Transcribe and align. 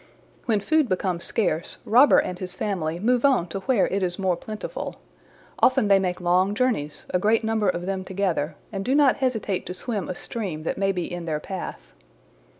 "When 0.45 0.59
food 0.61 0.89
becomes 0.89 1.25
scarce, 1.25 1.77
Robber 1.85 2.17
and 2.17 2.39
his 2.39 2.55
family 2.55 2.97
move 2.97 3.23
on 3.23 3.45
to 3.49 3.59
where 3.59 3.87
it 3.89 4.01
is 4.01 4.17
more 4.17 4.35
plentiful. 4.35 4.95
Often 5.59 5.89
they 5.89 5.99
make 5.99 6.19
long 6.19 6.55
journeys, 6.55 7.05
a 7.11 7.19
great 7.19 7.43
number 7.43 7.69
of 7.69 7.85
them 7.85 8.03
together, 8.03 8.55
and 8.71 8.83
do 8.83 8.95
not 8.95 9.17
hesitate 9.17 9.67
to 9.67 9.75
swim 9.75 10.09
a 10.09 10.15
stream 10.15 10.63
that 10.63 10.79
may 10.79 10.91
be 10.91 11.05
in 11.05 11.25
their 11.25 11.39
path." 11.39 11.93